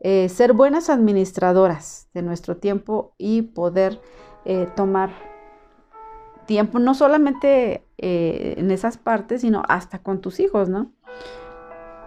eh, 0.00 0.28
ser 0.28 0.54
buenas 0.54 0.90
administradoras 0.90 2.08
de 2.14 2.22
nuestro 2.22 2.56
tiempo 2.56 3.14
y 3.16 3.42
poder 3.42 4.00
eh, 4.44 4.66
tomar 4.74 5.35
tiempo, 6.46 6.78
no 6.78 6.94
solamente 6.94 7.86
eh, 7.98 8.54
en 8.56 8.70
esas 8.70 8.96
partes, 8.96 9.42
sino 9.42 9.62
hasta 9.68 9.98
con 9.98 10.20
tus 10.20 10.40
hijos, 10.40 10.68
¿no? 10.68 10.92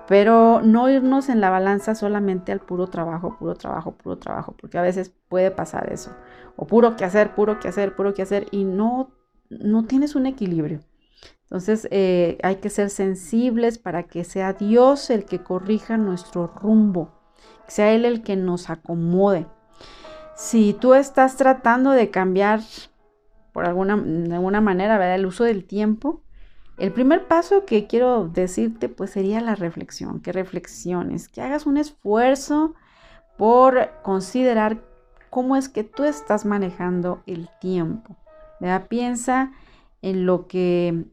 Pero 0.08 0.62
no 0.62 0.90
irnos 0.90 1.30
en 1.30 1.40
la 1.40 1.52
balanza 1.52 1.94
solamente 1.94 2.52
al 2.52 2.60
puro 2.60 2.88
trabajo, 2.88 3.38
puro 3.38 3.56
trabajo, 3.56 3.92
puro 3.92 4.18
trabajo, 4.18 4.56
porque 4.60 4.80
a 4.80 4.82
veces 4.82 5.14
puede 5.28 5.52
pasar 5.52 5.94
eso. 5.94 6.16
O 6.56 6.66
puro 6.66 6.96
que 6.96 7.06
hacer, 7.06 7.36
puro 7.36 7.60
que 7.60 7.68
hacer, 7.68 7.96
puro 7.96 8.14
que 8.16 8.24
hacer, 8.24 8.48
y 8.50 8.64
no, 8.64 9.12
no 9.50 9.86
tienes 9.86 10.16
un 10.16 10.26
equilibrio. 10.26 10.80
Entonces 11.44 11.88
hay 11.92 12.56
que 12.56 12.70
ser 12.70 12.90
sensibles 12.90 13.78
para 13.78 14.04
que 14.04 14.24
sea 14.24 14.54
Dios 14.54 15.10
el 15.10 15.26
que 15.26 15.44
corrija 15.44 15.98
nuestro 15.98 16.48
rumbo 16.48 17.20
sea 17.70 17.94
Él 17.94 18.06
el 18.06 18.24
que 18.24 18.36
nos 18.36 18.70
acomode. 18.70 19.48
Si 20.36 20.74
tú 20.74 20.94
estás 20.94 21.38
tratando 21.38 21.92
de 21.92 22.10
cambiar 22.10 22.62
por 23.60 23.68
alguna, 23.68 23.98
de 23.98 24.36
alguna 24.36 24.62
manera 24.62 24.98
¿verdad? 24.98 25.16
el 25.16 25.26
uso 25.26 25.44
del 25.44 25.66
tiempo, 25.66 26.22
el 26.78 26.94
primer 26.94 27.28
paso 27.28 27.66
que 27.66 27.88
quiero 27.88 28.30
decirte 28.30 28.88
pues 28.88 29.10
sería 29.10 29.42
la 29.42 29.54
reflexión, 29.54 30.22
que 30.22 30.32
reflexiones, 30.32 31.28
que 31.28 31.42
hagas 31.42 31.66
un 31.66 31.76
esfuerzo 31.76 32.74
por 33.38 33.90
considerar 34.02 34.82
cómo 35.30 35.58
es 35.58 35.68
que 35.68 35.84
tú 35.84 36.06
estás 36.06 36.46
manejando 36.46 37.22
el 37.26 37.50
tiempo. 37.60 38.16
¿verdad? 38.62 38.88
Piensa 38.88 39.52
en 40.02 40.26
lo 40.26 40.48
que 40.48 41.04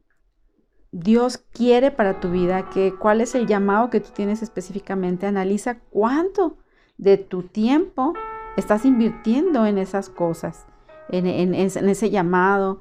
Dios 0.93 1.39
quiere 1.39 1.91
para 1.91 2.21
tu 2.21 2.31
vida, 2.31 2.71
que 2.71 2.95
cuál 2.95 3.23
es 3.23 3.35
el 3.35 3.49
llamado 3.49 3.91
que 3.91 3.99
tú 3.99 4.11
tienes 4.15 4.41
específicamente. 4.41 5.27
Analiza 5.27 5.81
cuánto 5.91 6.59
de 6.97 7.17
tu 7.17 7.43
tiempo 7.43 8.15
estás 8.57 8.85
invirtiendo 8.85 9.67
en 9.67 9.79
esas 9.79 10.09
cosas, 10.09 10.65
en, 11.11 11.55
ese 11.55 12.11
llamado, 12.11 12.81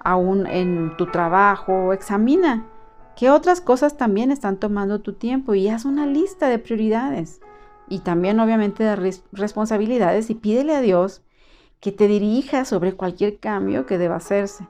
aún 0.00 0.46
en 0.46 0.96
tu 0.96 1.06
trabajo. 1.06 1.92
Examina 1.92 2.66
qué 3.16 3.30
otras 3.30 3.60
cosas 3.60 3.96
también 3.96 4.30
están 4.30 4.58
tomando 4.58 5.00
tu 5.00 5.14
tiempo 5.14 5.54
y 5.54 5.68
haz 5.68 5.84
una 5.84 6.06
lista 6.06 6.48
de 6.48 6.58
prioridades 6.58 7.40
y 7.88 8.00
también 8.00 8.40
obviamente 8.40 8.84
de 8.84 9.20
responsabilidades 9.32 10.30
y 10.30 10.34
pídele 10.34 10.74
a 10.74 10.80
Dios 10.80 11.22
que 11.80 11.92
te 11.92 12.08
dirija 12.08 12.64
sobre 12.64 12.94
cualquier 12.94 13.38
cambio 13.38 13.86
que 13.86 13.98
deba 13.98 14.16
hacerse. 14.16 14.66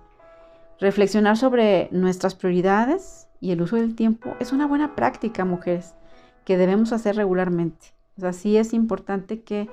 Reflexionar 0.78 1.36
sobre 1.36 1.88
nuestras 1.90 2.34
prioridades 2.34 3.28
y 3.40 3.52
el 3.52 3.62
uso 3.62 3.76
del 3.76 3.94
tiempo 3.94 4.34
es 4.40 4.52
una 4.52 4.66
buena 4.66 4.94
práctica, 4.94 5.44
mujeres, 5.44 5.94
que 6.44 6.58
debemos 6.58 6.92
hacer 6.92 7.16
regularmente. 7.16 7.94
O 8.18 8.20
sea, 8.20 8.32
sí 8.32 8.56
es 8.56 8.72
importante 8.72 9.42
que 9.42 9.68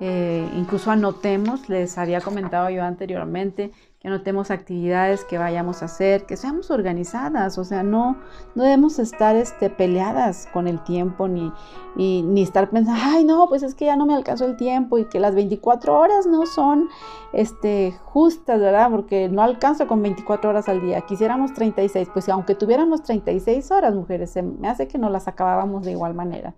eh, 0.00 0.48
incluso 0.54 0.90
anotemos, 0.90 1.68
les 1.68 1.96
había 1.98 2.20
comentado 2.20 2.68
yo 2.70 2.82
anteriormente, 2.82 3.72
que 4.06 4.10
anotemos 4.10 4.52
actividades 4.52 5.24
que 5.24 5.36
vayamos 5.36 5.82
a 5.82 5.86
hacer, 5.86 6.26
que 6.26 6.36
seamos 6.36 6.70
organizadas, 6.70 7.58
o 7.58 7.64
sea, 7.64 7.82
no, 7.82 8.16
no 8.54 8.62
debemos 8.62 9.00
estar 9.00 9.34
este, 9.34 9.68
peleadas 9.68 10.46
con 10.52 10.68
el 10.68 10.80
tiempo 10.84 11.26
ni, 11.26 11.52
ni 11.96 12.40
estar 12.40 12.70
pensando, 12.70 13.00
ay, 13.02 13.24
no, 13.24 13.48
pues 13.48 13.64
es 13.64 13.74
que 13.74 13.86
ya 13.86 13.96
no 13.96 14.06
me 14.06 14.14
alcanzó 14.14 14.44
el 14.44 14.56
tiempo 14.56 14.96
y 14.98 15.06
que 15.06 15.18
las 15.18 15.34
24 15.34 15.98
horas 15.98 16.24
no 16.26 16.46
son 16.46 16.88
este, 17.32 17.98
justas, 18.04 18.60
¿verdad? 18.60 18.90
Porque 18.90 19.28
no 19.28 19.42
alcanzo 19.42 19.88
con 19.88 20.02
24 20.02 20.50
horas 20.50 20.68
al 20.68 20.80
día, 20.80 21.00
quisiéramos 21.00 21.52
36, 21.54 22.08
pues 22.12 22.28
aunque 22.28 22.54
tuviéramos 22.54 23.02
36 23.02 23.72
horas, 23.72 23.94
mujeres, 23.94 24.30
se 24.30 24.42
me 24.42 24.68
hace 24.68 24.86
que 24.86 24.98
no 24.98 25.10
las 25.10 25.26
acabábamos 25.26 25.84
de 25.84 25.90
igual 25.90 26.14
manera. 26.14 26.54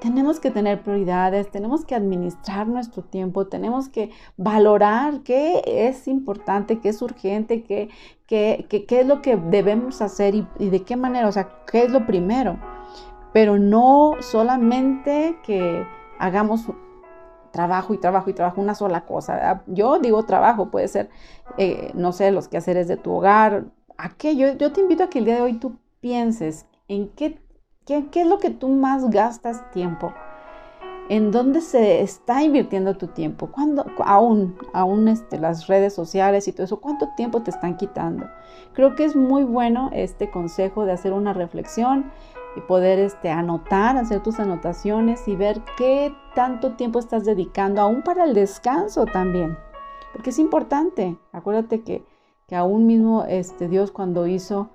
Tenemos 0.00 0.40
que 0.40 0.50
tener 0.50 0.82
prioridades, 0.82 1.50
tenemos 1.50 1.84
que 1.84 1.94
administrar 1.94 2.68
nuestro 2.68 3.02
tiempo, 3.02 3.46
tenemos 3.46 3.88
que 3.88 4.10
valorar 4.36 5.22
qué 5.22 5.62
es 5.66 6.06
importante, 6.06 6.80
qué 6.80 6.91
es 6.92 7.02
urgente, 7.02 7.64
qué, 7.64 7.90
qué, 8.26 8.66
qué, 8.68 9.00
es 9.00 9.06
lo 9.06 9.20
que 9.20 9.36
debemos 9.36 10.00
hacer 10.00 10.34
y, 10.34 10.46
y 10.58 10.70
de 10.70 10.82
qué 10.82 10.96
manera, 10.96 11.28
o 11.28 11.32
sea, 11.32 11.48
qué 11.70 11.84
es 11.84 11.90
lo 11.90 12.06
primero. 12.06 12.58
Pero 13.32 13.58
no 13.58 14.16
solamente 14.20 15.36
que 15.42 15.84
hagamos 16.18 16.66
trabajo 17.52 17.94
y 17.94 17.98
trabajo 17.98 18.30
y 18.30 18.32
trabajo, 18.32 18.60
una 18.60 18.74
sola 18.74 19.04
cosa. 19.04 19.62
Yo 19.66 19.98
digo 19.98 20.24
trabajo, 20.24 20.70
puede 20.70 20.88
ser, 20.88 21.10
eh, 21.58 21.90
no 21.94 22.12
sé, 22.12 22.32
los 22.32 22.48
quehaceres 22.48 22.88
de 22.88 22.96
tu 22.96 23.12
hogar. 23.12 23.66
Aquello, 23.96 24.54
yo 24.54 24.72
te 24.72 24.80
invito 24.80 25.04
a 25.04 25.10
que 25.10 25.20
el 25.20 25.26
día 25.26 25.36
de 25.36 25.42
hoy 25.42 25.54
tú 25.54 25.76
pienses 26.00 26.66
en 26.88 27.08
qué, 27.10 27.40
qué, 27.86 28.08
qué 28.10 28.22
es 28.22 28.26
lo 28.26 28.38
que 28.38 28.50
tú 28.50 28.68
más 28.68 29.08
gastas 29.10 29.70
tiempo 29.70 30.12
en 31.08 31.30
dónde 31.30 31.60
se 31.60 32.00
está 32.00 32.42
invirtiendo 32.42 32.96
tu 32.96 33.08
tiempo, 33.08 33.48
cuando 33.48 33.84
aún, 34.04 34.56
aún 34.72 35.08
este, 35.08 35.38
las 35.38 35.66
redes 35.66 35.94
sociales 35.94 36.46
y 36.48 36.52
todo 36.52 36.64
eso, 36.64 36.80
cuánto 36.80 37.08
tiempo 37.16 37.42
te 37.42 37.50
están 37.50 37.76
quitando. 37.76 38.26
Creo 38.72 38.94
que 38.94 39.04
es 39.04 39.16
muy 39.16 39.44
bueno 39.44 39.90
este 39.92 40.30
consejo 40.30 40.84
de 40.84 40.92
hacer 40.92 41.12
una 41.12 41.32
reflexión 41.32 42.10
y 42.56 42.60
poder 42.60 42.98
este, 42.98 43.30
anotar, 43.30 43.96
hacer 43.96 44.22
tus 44.22 44.38
anotaciones 44.38 45.26
y 45.26 45.36
ver 45.36 45.62
qué 45.76 46.14
tanto 46.34 46.72
tiempo 46.72 46.98
estás 46.98 47.24
dedicando, 47.24 47.80
aún 47.80 48.02
para 48.02 48.24
el 48.24 48.34
descanso 48.34 49.04
también, 49.06 49.58
porque 50.12 50.30
es 50.30 50.38
importante. 50.38 51.16
Acuérdate 51.32 51.82
que, 51.82 52.04
que 52.46 52.56
aún 52.56 52.86
mismo 52.86 53.24
este, 53.24 53.68
Dios 53.68 53.90
cuando 53.90 54.26
hizo 54.26 54.70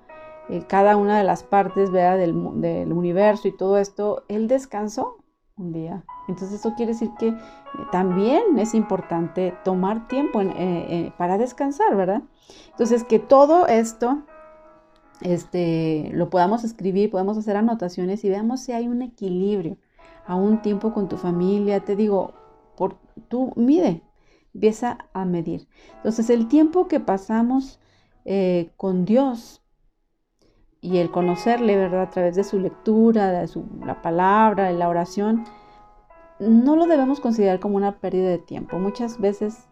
eh, 0.48 0.64
cada 0.68 0.96
una 0.96 1.18
de 1.18 1.24
las 1.24 1.42
partes 1.42 1.92
Del, 1.92 2.60
del 2.60 2.92
universo 2.92 3.48
y 3.48 3.52
todo 3.52 3.78
esto, 3.78 4.24
Él 4.28 4.48
descansó 4.48 5.16
un 5.58 5.72
día. 5.72 6.04
Entonces 6.28 6.60
eso 6.60 6.74
quiere 6.74 6.92
decir 6.92 7.10
que 7.18 7.28
eh, 7.28 7.36
también 7.92 8.58
es 8.58 8.74
importante 8.74 9.54
tomar 9.64 10.08
tiempo 10.08 10.40
eh, 10.40 10.52
eh, 10.56 11.12
para 11.16 11.38
descansar, 11.38 11.96
¿verdad? 11.96 12.22
Entonces 12.70 13.04
que 13.04 13.18
todo 13.18 13.66
esto 13.66 14.22
este, 15.20 16.10
lo 16.12 16.30
podamos 16.30 16.64
escribir, 16.64 17.10
podemos 17.10 17.36
hacer 17.38 17.56
anotaciones 17.56 18.24
y 18.24 18.28
veamos 18.28 18.60
si 18.60 18.72
hay 18.72 18.88
un 18.88 19.02
equilibrio 19.02 19.76
a 20.26 20.36
un 20.36 20.62
tiempo 20.62 20.92
con 20.92 21.08
tu 21.08 21.16
familia. 21.16 21.80
Te 21.80 21.96
digo, 21.96 22.34
por, 22.76 22.96
tú 23.28 23.52
mide, 23.56 24.02
empieza 24.54 24.98
a 25.12 25.24
medir. 25.24 25.68
Entonces 25.96 26.30
el 26.30 26.48
tiempo 26.48 26.88
que 26.88 27.00
pasamos 27.00 27.80
con 28.76 29.06
Dios 29.06 29.62
y 30.80 30.98
el 30.98 31.10
conocerle, 31.10 31.76
¿verdad? 31.76 32.02
A 32.02 32.10
través 32.10 32.36
de 32.36 32.44
su 32.44 32.58
lectura, 32.58 33.32
de 33.32 33.48
su, 33.48 33.64
la 33.84 34.00
palabra, 34.02 34.68
de 34.68 34.74
la 34.74 34.88
oración, 34.88 35.44
no 36.38 36.76
lo 36.76 36.86
debemos 36.86 37.20
considerar 37.20 37.60
como 37.60 37.76
una 37.76 37.98
pérdida 37.98 38.28
de 38.28 38.38
tiempo. 38.38 38.78
Muchas 38.78 39.20
veces 39.20 39.68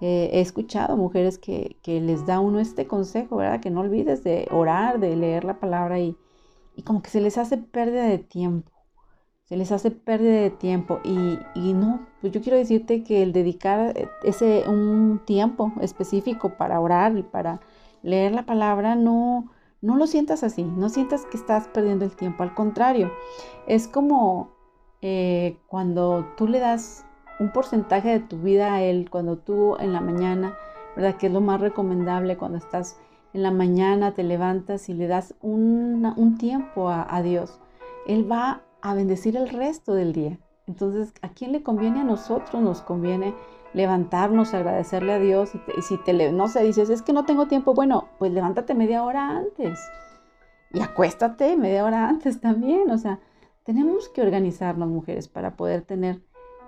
eh, 0.00 0.30
he 0.32 0.40
escuchado 0.40 0.96
mujeres 0.96 1.38
que, 1.38 1.76
les 1.86 2.26
da 2.26 2.40
uno 2.40 2.58
este 2.58 2.86
consejo, 2.86 3.36
¿verdad? 3.36 3.60
Que 3.60 3.70
no 3.70 3.80
olvides 3.80 4.24
de 4.24 4.48
orar, 4.50 4.98
de 4.98 5.14
leer 5.16 5.44
la 5.44 5.60
palabra 5.60 6.00
y, 6.00 6.16
y 6.74 6.82
como 6.82 7.02
que 7.02 7.10
se 7.10 7.20
les 7.20 7.38
hace 7.38 7.56
pérdida 7.56 8.04
de 8.04 8.18
tiempo. 8.18 8.72
Se 9.44 9.56
les 9.56 9.70
hace 9.70 9.90
pérdida 9.90 10.40
de 10.40 10.50
tiempo 10.50 11.00
y, 11.04 11.38
y 11.54 11.74
no, 11.74 12.06
pues 12.20 12.32
yo 12.32 12.40
quiero 12.40 12.58
decirte 12.58 13.04
que 13.04 13.22
el 13.22 13.32
dedicar 13.32 13.94
ese 14.24 14.64
un 14.66 15.20
tiempo 15.24 15.72
específico 15.80 16.56
para 16.56 16.80
orar 16.80 17.16
y 17.18 17.22
para 17.22 17.60
leer 18.02 18.32
la 18.32 18.46
palabra 18.46 18.94
no, 18.96 19.50
no 19.82 19.96
lo 19.96 20.06
sientas 20.06 20.42
así, 20.44 20.64
no 20.64 20.88
sientas 20.88 21.26
que 21.26 21.36
estás 21.36 21.68
perdiendo 21.68 22.04
el 22.04 22.16
tiempo, 22.16 22.42
al 22.42 22.54
contrario, 22.54 23.10
es 23.66 23.88
como 23.88 24.50
eh, 25.02 25.58
cuando 25.66 26.24
tú 26.36 26.46
le 26.46 26.60
das 26.60 27.04
un 27.40 27.52
porcentaje 27.52 28.08
de 28.08 28.20
tu 28.20 28.38
vida 28.38 28.72
a 28.72 28.82
Él, 28.82 29.10
cuando 29.10 29.36
tú 29.36 29.76
en 29.78 29.92
la 29.92 30.00
mañana, 30.00 30.56
¿verdad? 30.94 31.16
Que 31.16 31.26
es 31.26 31.32
lo 31.32 31.40
más 31.40 31.60
recomendable 31.60 32.36
cuando 32.36 32.58
estás 32.58 32.98
en 33.34 33.42
la 33.42 33.50
mañana, 33.50 34.14
te 34.14 34.22
levantas 34.22 34.88
y 34.88 34.94
le 34.94 35.08
das 35.08 35.34
un 35.40 36.36
tiempo 36.38 36.88
a, 36.88 37.06
a 37.14 37.22
Dios. 37.22 37.58
Él 38.06 38.30
va 38.30 38.62
a 38.80 38.94
bendecir 38.94 39.36
el 39.36 39.48
resto 39.48 39.94
del 39.94 40.12
día. 40.12 40.38
Entonces, 40.66 41.12
¿a 41.22 41.30
quién 41.30 41.52
le 41.52 41.62
conviene? 41.62 42.00
A 42.00 42.04
nosotros 42.04 42.62
nos 42.62 42.82
conviene 42.82 43.34
levantarnos, 43.74 44.54
agradecerle 44.54 45.12
a 45.12 45.18
Dios. 45.18 45.52
Y, 45.76 45.82
si 45.82 45.96
te, 45.98 46.12
no 46.32 46.48
sé, 46.48 46.62
dices, 46.62 46.90
es 46.90 47.02
que 47.02 47.12
no 47.12 47.24
tengo 47.24 47.46
tiempo, 47.46 47.74
bueno, 47.74 48.08
pues 48.18 48.32
levántate 48.32 48.74
media 48.74 49.02
hora 49.02 49.30
antes. 49.30 49.78
Y 50.72 50.80
acuéstate 50.80 51.56
media 51.56 51.84
hora 51.84 52.08
antes 52.08 52.40
también. 52.40 52.90
O 52.90 52.98
sea, 52.98 53.20
tenemos 53.64 54.08
que 54.08 54.22
organizarnos, 54.22 54.88
mujeres, 54.88 55.28
para 55.28 55.56
poder 55.56 55.82
tener 55.82 56.20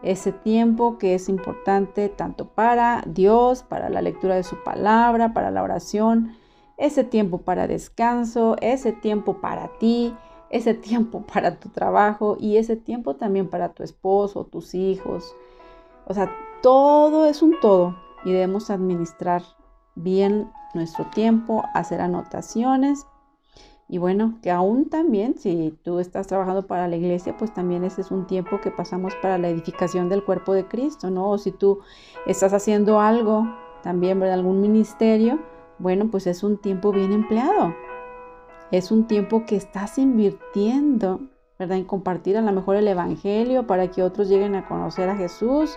ese 0.02 0.32
tiempo 0.32 0.98
que 0.98 1.14
es 1.14 1.28
importante 1.28 2.08
tanto 2.10 2.48
para 2.48 3.02
Dios, 3.06 3.62
para 3.62 3.88
la 3.88 4.02
lectura 4.02 4.34
de 4.34 4.44
su 4.44 4.62
palabra, 4.62 5.32
para 5.32 5.50
la 5.50 5.62
oración, 5.62 6.36
ese 6.76 7.04
tiempo 7.04 7.38
para 7.38 7.66
descanso, 7.66 8.56
ese 8.60 8.92
tiempo 8.92 9.40
para 9.40 9.68
ti, 9.78 10.14
ese 10.50 10.74
tiempo 10.74 11.22
para 11.32 11.58
tu 11.58 11.70
trabajo 11.70 12.36
y 12.38 12.58
ese 12.58 12.76
tiempo 12.76 13.16
también 13.16 13.48
para 13.48 13.70
tu 13.70 13.82
esposo, 13.82 14.44
tus 14.44 14.74
hijos. 14.74 15.34
O 16.06 16.14
sea, 16.14 16.30
todo 16.64 17.26
es 17.26 17.42
un 17.42 17.60
todo 17.60 17.94
y 18.24 18.32
debemos 18.32 18.70
administrar 18.70 19.42
bien 19.96 20.50
nuestro 20.72 21.04
tiempo, 21.10 21.62
hacer 21.74 22.00
anotaciones 22.00 23.06
y 23.86 23.98
bueno, 23.98 24.38
que 24.42 24.50
aún 24.50 24.88
también 24.88 25.36
si 25.36 25.78
tú 25.82 25.98
estás 25.98 26.26
trabajando 26.26 26.66
para 26.66 26.88
la 26.88 26.96
iglesia, 26.96 27.36
pues 27.36 27.52
también 27.52 27.84
ese 27.84 28.00
es 28.00 28.10
un 28.10 28.26
tiempo 28.26 28.62
que 28.62 28.70
pasamos 28.70 29.14
para 29.16 29.36
la 29.36 29.50
edificación 29.50 30.08
del 30.08 30.24
cuerpo 30.24 30.54
de 30.54 30.66
Cristo, 30.66 31.10
¿no? 31.10 31.28
O 31.28 31.36
si 31.36 31.52
tú 31.52 31.80
estás 32.24 32.54
haciendo 32.54 32.98
algo 32.98 33.46
también, 33.82 34.18
¿verdad? 34.18 34.38
Algún 34.38 34.62
ministerio, 34.62 35.40
bueno, 35.78 36.08
pues 36.10 36.26
es 36.26 36.42
un 36.42 36.56
tiempo 36.56 36.92
bien 36.92 37.12
empleado. 37.12 37.74
Es 38.70 38.90
un 38.90 39.06
tiempo 39.06 39.44
que 39.44 39.56
estás 39.56 39.98
invirtiendo, 39.98 41.20
¿verdad? 41.58 41.76
En 41.76 41.84
compartir 41.84 42.38
a 42.38 42.40
lo 42.40 42.52
mejor 42.52 42.76
el 42.76 42.88
Evangelio 42.88 43.66
para 43.66 43.90
que 43.90 44.02
otros 44.02 44.30
lleguen 44.30 44.54
a 44.54 44.66
conocer 44.66 45.10
a 45.10 45.16
Jesús 45.16 45.76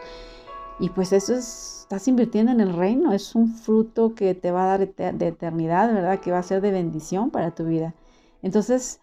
y 0.80 0.90
pues 0.90 1.12
eso 1.14 1.34
es, 1.34 1.80
estás 1.82 2.08
invirtiendo 2.08 2.52
en 2.52 2.60
el 2.60 2.74
reino, 2.74 3.14
es 3.14 3.34
un 3.36 3.54
fruto 3.54 4.14
que 4.14 4.36
te 4.36 4.52
va 4.52 4.64
a 4.64 4.78
dar 4.78 4.88
de 4.88 5.28
eternidad, 5.28 5.94
¿verdad? 5.94 6.20
Que 6.20 6.32
va 6.32 6.40
a 6.40 6.44
ser 6.44 6.62
de 6.62 6.72
bendición 6.72 7.32
para 7.32 7.52
tu 7.52 7.66
vida. 7.66 7.94
Entonces, 8.42 9.00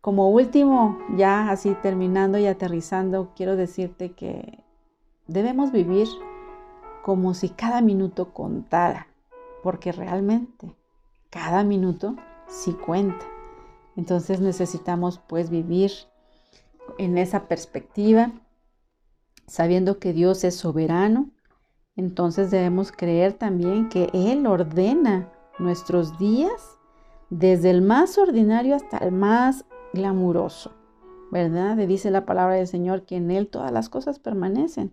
como 0.00 0.30
último, 0.30 0.98
ya 1.16 1.50
así 1.50 1.76
terminando 1.82 2.38
y 2.38 2.46
aterrizando, 2.46 3.32
quiero 3.36 3.56
decirte 3.56 4.12
que 4.12 4.64
debemos 5.26 5.72
vivir 5.72 6.08
como 7.02 7.34
si 7.34 7.50
cada 7.50 7.80
minuto 7.80 8.32
contara, 8.32 9.06
porque 9.62 9.92
realmente 9.92 10.74
cada 11.30 11.64
minuto 11.64 12.16
sí 12.48 12.72
cuenta. 12.72 13.24
Entonces 13.96 14.40
necesitamos 14.40 15.20
pues 15.26 15.50
vivir 15.50 15.92
en 16.98 17.18
esa 17.18 17.46
perspectiva 17.46 18.32
sabiendo 19.46 19.98
que 19.98 20.12
Dios 20.12 20.44
es 20.44 20.54
soberano, 20.56 21.30
entonces 21.96 22.50
debemos 22.50 22.92
creer 22.92 23.34
también 23.34 23.88
que 23.88 24.10
Él 24.12 24.46
ordena 24.46 25.30
nuestros 25.58 26.18
días 26.18 26.78
desde 27.30 27.70
el 27.70 27.82
más 27.82 28.18
ordinario 28.18 28.74
hasta 28.74 28.98
el 28.98 29.12
más 29.12 29.64
glamuroso, 29.92 30.72
¿verdad? 31.30 31.76
dice 31.76 32.10
la 32.10 32.26
palabra 32.26 32.56
del 32.56 32.66
Señor 32.66 33.04
que 33.06 33.16
en 33.16 33.30
Él 33.30 33.48
todas 33.48 33.72
las 33.72 33.88
cosas 33.88 34.18
permanecen. 34.18 34.92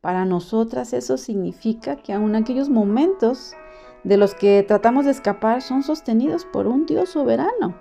Para 0.00 0.24
nosotras 0.24 0.92
eso 0.92 1.18
significa 1.18 1.96
que 1.96 2.12
aun 2.12 2.34
aquellos 2.34 2.68
momentos 2.68 3.54
de 4.02 4.16
los 4.16 4.34
que 4.34 4.64
tratamos 4.66 5.04
de 5.04 5.10
escapar 5.10 5.62
son 5.62 5.82
sostenidos 5.82 6.44
por 6.46 6.66
un 6.66 6.86
Dios 6.86 7.10
soberano. 7.10 7.76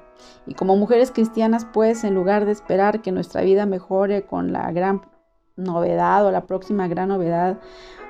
Y 0.46 0.54
como 0.54 0.76
mujeres 0.76 1.12
cristianas, 1.12 1.66
pues, 1.72 2.04
en 2.04 2.14
lugar 2.14 2.46
de 2.46 2.52
esperar 2.52 3.02
que 3.02 3.14
nuestra 3.14 3.42
vida 3.42 3.66
mejore 3.66 4.26
con 4.26 4.52
la 4.52 4.70
gran 4.72 5.02
novedad 5.60 6.26
o 6.26 6.32
la 6.32 6.46
próxima 6.46 6.88
gran 6.88 7.10
novedad 7.10 7.60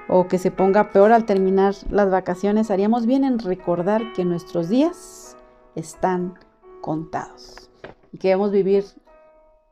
o 0.07 0.27
que 0.27 0.39
se 0.39 0.49
ponga 0.49 0.91
peor 0.91 1.11
al 1.11 1.25
terminar 1.25 1.75
las 1.91 2.09
vacaciones, 2.09 2.71
haríamos 2.71 3.05
bien 3.05 3.23
en 3.23 3.39
recordar 3.39 4.01
que 4.13 4.25
nuestros 4.25 4.69
días 4.69 5.37
están 5.75 6.33
contados 6.81 7.69
y 8.11 8.17
que 8.17 8.29
debemos 8.29 8.51
vivir 8.51 8.85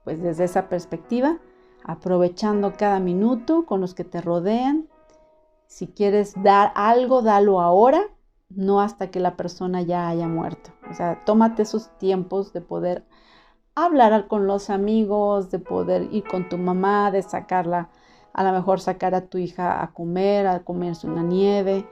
pues 0.03 0.21
desde 0.21 0.45
esa 0.45 0.69
perspectiva, 0.69 1.39
aprovechando 1.83 2.73
cada 2.77 2.99
minuto 2.99 3.65
con 3.65 3.81
los 3.81 3.93
que 3.93 4.03
te 4.03 4.21
rodean. 4.21 4.87
Si 5.65 5.87
quieres 5.87 6.33
dar 6.41 6.71
algo, 6.75 7.21
dalo 7.21 7.59
ahora, 7.59 8.03
no 8.49 8.79
hasta 8.79 9.11
que 9.11 9.19
la 9.19 9.35
persona 9.35 9.81
ya 9.81 10.07
haya 10.07 10.27
muerto. 10.27 10.69
O 10.89 10.93
sea, 10.93 11.25
tómate 11.25 11.63
esos 11.63 11.89
tiempos 11.97 12.53
de 12.53 12.61
poder 12.61 13.03
hablar 13.85 14.27
con 14.27 14.47
los 14.47 14.69
amigos, 14.69 15.51
de 15.51 15.59
poder 15.59 16.07
ir 16.11 16.23
con 16.23 16.49
tu 16.49 16.57
mamá, 16.57 17.11
de 17.11 17.21
sacarla, 17.21 17.89
a 18.33 18.43
lo 18.43 18.51
mejor 18.51 18.79
sacar 18.79 19.15
a 19.15 19.27
tu 19.27 19.37
hija 19.37 19.83
a 19.83 19.93
comer, 19.93 20.47
a 20.47 20.63
comerse 20.63 21.07
una 21.07 21.23
nieve. 21.23 21.87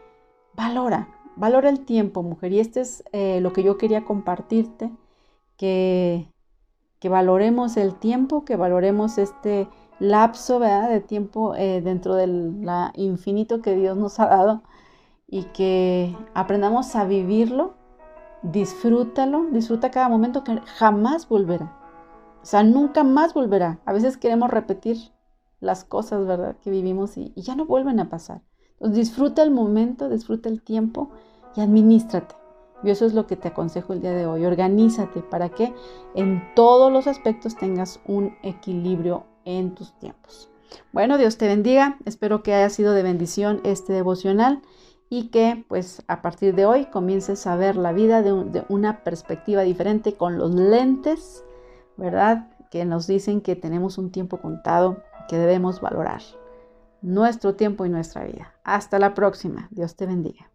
Valora, 0.56 1.10
valora 1.36 1.70
el 1.70 1.86
tiempo, 1.86 2.24
mujer. 2.24 2.52
Y 2.54 2.60
este 2.60 2.82
es 2.82 3.04
eh, 3.12 3.40
lo 3.42 3.54
que 3.54 3.64
yo 3.64 3.78
quería 3.78 4.04
compartirte, 4.04 4.92
que, 5.58 6.28
que 7.00 7.10
valoremos 7.10 7.78
el 7.78 7.96
tiempo, 7.96 8.46
que 8.46 8.56
valoremos 8.56 9.18
este 9.18 9.68
lapso 10.00 10.60
de 10.60 11.00
tiempo 11.02 11.56
eh, 11.56 11.82
dentro 11.82 12.16
del 12.16 12.66
infinito 12.96 13.62
que 13.62 13.76
Dios 13.76 13.96
nos 13.96 14.20
ha 14.20 14.28
dado 14.28 14.64
y 15.28 15.44
que 15.46 16.16
aprendamos 16.34 16.96
a 16.96 17.06
vivirlo 17.06 17.76
disfrútalo, 18.44 19.46
disfruta 19.52 19.92
cada 19.92 20.10
momento 20.10 20.44
que 20.44 20.60
jamás 20.66 21.28
volverá. 21.28 21.78
O 22.42 22.46
sea, 22.46 22.64
nunca 22.64 23.04
más 23.04 23.34
volverá. 23.34 23.80
A 23.86 23.94
veces 23.94 24.18
queremos 24.18 24.50
repetir 24.52 24.98
las 25.60 25.84
cosas, 25.84 26.26
¿verdad? 26.26 26.56
Que 26.62 26.70
vivimos 26.70 27.18
y, 27.18 27.34
ya 27.36 27.56
no 27.56 27.66
vuelven 27.66 28.00
a 28.00 28.10
pasar. 28.10 28.42
Entonces 28.74 28.98
disfruta 28.98 29.42
el 29.42 29.52
momento, 29.52 30.10
disfruta 30.10 30.50
el 30.50 30.62
tiempo 30.62 31.10
y 31.56 31.62
administrate. 31.62 32.36
Y 32.84 32.92
eso 32.92 33.06
es 33.06 33.14
lo 33.14 33.26
que 33.26 33.36
te 33.36 33.48
aconsejo 33.48 33.94
el 33.94 34.02
día 34.02 34.12
de 34.12 34.28
hoy. 34.28 34.46
Organízate 34.46 35.22
para 35.22 35.50
que 35.50 35.74
en 36.14 36.44
todos 36.56 36.92
los 36.92 37.08
aspectos 37.08 37.56
tengas 37.56 38.00
un 38.06 38.36
equilibrio 38.44 39.26
en 39.46 39.74
tus 39.74 39.98
tiempos. 39.98 40.50
Bueno, 40.92 41.18
Dios 41.18 41.38
te 41.38 41.48
bendiga. 41.48 41.98
Espero 42.06 42.44
que 42.44 42.54
haya 42.54 42.70
sido 42.70 42.94
de 42.94 43.02
bendición 43.02 43.62
este 43.64 43.94
devocional 43.94 44.62
y 45.10 45.30
que 45.30 45.64
pues 45.68 46.04
a 46.08 46.22
partir 46.22 46.56
de 46.56 46.66
hoy 46.66 46.86
comiences 46.86 47.46
a 47.48 47.56
ver 47.56 47.76
la 47.76 47.94
vida 47.94 48.22
de, 48.22 48.64
una 48.70 49.04
perspectiva 49.04 49.62
diferente 49.62 50.16
con 50.16 50.38
los 50.38 50.54
lentes, 50.54 51.44
¿verdad? 51.98 52.50
Que 52.72 52.86
nos 52.86 53.08
dicen 53.08 53.42
que 53.42 53.56
tenemos 53.56 53.98
un 53.98 54.12
tiempo 54.12 54.38
contado 54.38 55.04
que 55.28 55.38
debemos 55.38 55.82
valorar. 55.82 56.22
Nuestro 57.02 57.56
tiempo 57.56 57.86
y 57.86 57.90
nuestra 57.90 58.24
vida. 58.24 58.54
Hasta 58.64 58.98
la 58.98 59.14
próxima. 59.14 59.68
Dios 59.72 59.96
te 59.96 60.08
bendiga. 60.08 60.50